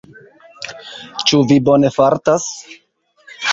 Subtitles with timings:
[1.27, 2.51] Ĉu vi bone fartas?